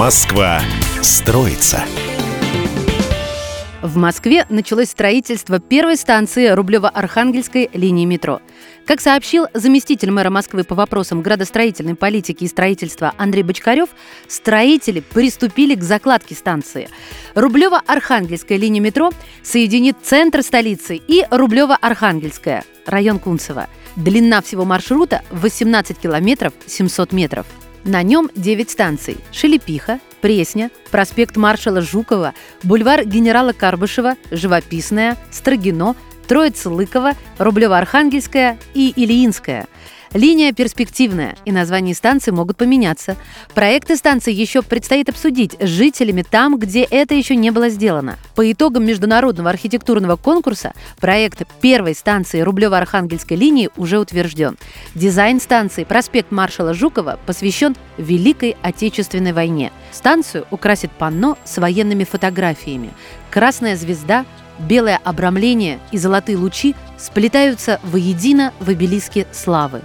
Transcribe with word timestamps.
Москва 0.00 0.62
строится. 1.02 1.84
В 3.82 3.98
Москве 3.98 4.46
началось 4.48 4.88
строительство 4.88 5.60
первой 5.60 5.98
станции 5.98 6.54
Рублево-Архангельской 6.54 7.68
линии 7.74 8.06
метро. 8.06 8.40
Как 8.86 9.02
сообщил 9.02 9.48
заместитель 9.52 10.10
мэра 10.10 10.30
Москвы 10.30 10.64
по 10.64 10.74
вопросам 10.74 11.20
градостроительной 11.20 11.96
политики 11.96 12.44
и 12.44 12.48
строительства 12.48 13.12
Андрей 13.18 13.42
Бочкарев, 13.42 13.90
строители 14.26 15.00
приступили 15.00 15.74
к 15.74 15.82
закладке 15.82 16.34
станции. 16.34 16.88
Рублево-Архангельская 17.34 18.56
линия 18.56 18.80
метро 18.80 19.10
соединит 19.42 19.98
центр 20.02 20.42
столицы 20.42 20.96
и 20.96 21.26
Рублево-Архангельская, 21.30 22.64
район 22.86 23.18
Кунцево. 23.18 23.66
Длина 23.96 24.40
всего 24.40 24.64
маршрута 24.64 25.20
18 25.30 25.98
километров 25.98 26.54
700 26.66 27.12
метров. 27.12 27.46
На 27.84 28.02
нем 28.02 28.30
9 28.34 28.70
станций– 28.70 29.16
Шелепиха, 29.32 30.00
Пресня, 30.20 30.70
проспект 30.90 31.36
маршала 31.36 31.80
Жукова, 31.80 32.34
бульвар 32.62 33.04
генерала 33.04 33.52
Карбышева, 33.52 34.16
Живописная, 34.30 35.16
Строгино, 35.30 35.96
Троица-Лыкова, 36.28 37.12
Рублево-Архангельская 37.38 38.58
и 38.74 38.92
Ильинская– 38.96 39.66
Линия 40.12 40.52
перспективная, 40.52 41.36
и 41.44 41.52
названия 41.52 41.94
станции 41.94 42.32
могут 42.32 42.56
поменяться. 42.56 43.16
Проекты 43.54 43.94
станции 43.94 44.32
еще 44.32 44.60
предстоит 44.60 45.08
обсудить 45.08 45.56
с 45.60 45.68
жителями 45.68 46.22
там, 46.28 46.58
где 46.58 46.82
это 46.82 47.14
еще 47.14 47.36
не 47.36 47.52
было 47.52 47.68
сделано. 47.68 48.18
По 48.34 48.50
итогам 48.50 48.84
международного 48.84 49.50
архитектурного 49.50 50.16
конкурса 50.16 50.72
проект 50.98 51.46
первой 51.60 51.94
станции 51.94 52.42
Рублево-Архангельской 52.42 53.36
линии 53.36 53.70
уже 53.76 54.00
утвержден. 54.00 54.58
Дизайн 54.96 55.40
станции 55.40 55.84
проспект 55.84 56.32
маршала 56.32 56.74
Жукова 56.74 57.20
посвящен 57.24 57.76
Великой 57.96 58.56
Отечественной 58.62 59.32
войне. 59.32 59.70
Станцию 59.92 60.44
украсит 60.50 60.90
панно 60.90 61.38
с 61.44 61.58
военными 61.58 62.02
фотографиями. 62.02 62.90
Красная 63.30 63.76
звезда, 63.76 64.26
белое 64.58 64.98
обрамление 65.04 65.78
и 65.92 65.98
золотые 65.98 66.36
лучи 66.36 66.74
сплетаются 66.98 67.78
воедино 67.84 68.52
в 68.58 68.68
обелиске 68.70 69.28
славы. 69.32 69.82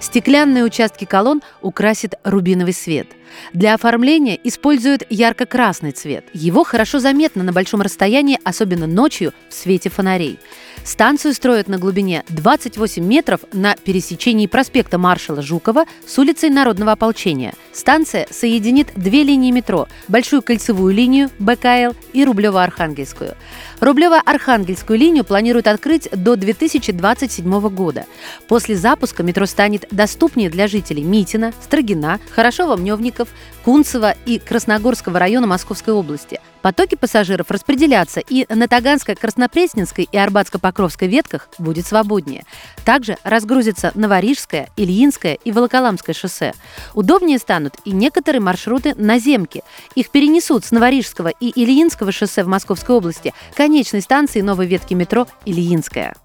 Стеклянные 0.00 0.64
участки 0.64 1.04
колонн 1.04 1.42
украсит 1.62 2.14
рубиновый 2.24 2.72
свет. 2.72 3.08
Для 3.52 3.74
оформления 3.74 4.38
используют 4.44 5.02
ярко-красный 5.10 5.92
цвет. 5.92 6.24
Его 6.32 6.64
хорошо 6.64 6.98
заметно 6.98 7.42
на 7.42 7.52
большом 7.52 7.82
расстоянии, 7.82 8.38
особенно 8.44 8.86
ночью 8.86 9.32
в 9.48 9.54
свете 9.54 9.90
фонарей. 9.90 10.38
Станцию 10.86 11.34
строят 11.34 11.66
на 11.66 11.78
глубине 11.78 12.22
28 12.28 13.04
метров 13.04 13.40
на 13.52 13.74
пересечении 13.74 14.46
проспекта 14.46 14.98
маршала 14.98 15.42
Жукова 15.42 15.84
с 16.06 16.16
улицей 16.16 16.48
Народного 16.48 16.92
ополчения. 16.92 17.54
Станция 17.72 18.28
соединит 18.30 18.92
две 18.94 19.24
линии 19.24 19.50
метро– 19.50 19.88
Большую 20.08 20.42
кольцевую 20.42 20.94
линию 20.94 21.28
БКЛ 21.40 21.92
и 22.12 22.24
Рублево-Архангельскую. 22.24 23.34
Рублево-Архангельскую 23.80 24.96
линию 24.96 25.24
планируют 25.24 25.66
открыть 25.66 26.08
до 26.12 26.36
2027 26.36 27.68
года. 27.70 28.06
После 28.46 28.76
запуска 28.76 29.24
метро 29.24 29.44
станет 29.46 29.86
доступнее 29.90 30.50
для 30.50 30.68
жителей 30.68 31.02
Митина, 31.02 31.52
Строгина, 31.64 32.20
Хорошова-Мневников, 32.36 33.28
Кунцева 33.64 34.14
и 34.24 34.38
Красногорского 34.38 35.18
района 35.18 35.48
Московской 35.48 35.92
области. 35.92 36.40
Потоки 36.66 36.96
пассажиров 36.96 37.52
распределятся, 37.52 38.18
и 38.18 38.44
на 38.52 38.66
Таганской, 38.66 39.14
Краснопресненской 39.14 40.08
и 40.10 40.16
Арбатско-Покровской 40.16 41.06
ветках 41.06 41.48
будет 41.58 41.86
свободнее. 41.86 42.44
Также 42.84 43.18
разгрузится 43.22 43.92
Новорижское, 43.94 44.68
Ильинское 44.76 45.34
и 45.34 45.52
Волоколамское 45.52 46.12
шоссе. 46.12 46.54
Удобнее 46.92 47.38
станут 47.38 47.74
и 47.84 47.92
некоторые 47.92 48.40
маршруты 48.40 48.96
на 48.96 49.20
земке. 49.20 49.62
Их 49.94 50.10
перенесут 50.10 50.64
с 50.64 50.72
Новорижского 50.72 51.28
и 51.28 51.52
Ильинского 51.54 52.10
шоссе 52.10 52.42
в 52.42 52.48
Московской 52.48 52.96
области 52.96 53.32
конечной 53.54 54.02
станции 54.02 54.40
новой 54.40 54.66
ветки 54.66 54.94
метро 54.94 55.28
Ильинская. 55.44 56.16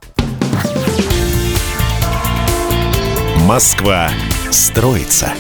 Москва 3.46 4.09
строится. 4.50 5.34